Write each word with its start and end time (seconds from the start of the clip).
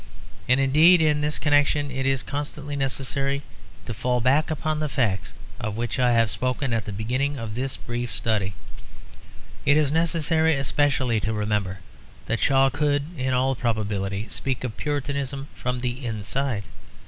And 0.49 0.59
indeed 0.59 0.99
in 0.99 1.21
this 1.21 1.37
connection 1.37 1.91
it 1.91 2.07
is 2.07 2.23
constantly 2.23 2.75
necessary 2.75 3.43
to 3.85 3.93
fall 3.93 4.19
back 4.19 4.49
upon 4.49 4.79
the 4.79 4.89
facts 4.89 5.35
of 5.59 5.77
which 5.77 5.99
I 5.99 6.13
have 6.13 6.31
spoken 6.31 6.73
at 6.73 6.85
the 6.85 6.91
beginning 6.91 7.37
of 7.37 7.53
this 7.53 7.77
brief 7.77 8.11
study; 8.11 8.55
it 9.63 9.77
is 9.77 9.91
necessary 9.91 10.55
especially 10.55 11.19
to 11.19 11.33
remember 11.33 11.81
that 12.25 12.39
Shaw 12.39 12.71
could 12.71 13.15
in 13.15 13.35
all 13.35 13.53
probability 13.53 14.27
speak 14.27 14.63
of 14.63 14.75
Puritanism 14.75 15.49
from 15.53 15.81
the 15.81 16.03
inside. 16.03 16.63